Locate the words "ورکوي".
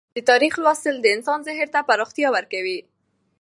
2.35-2.79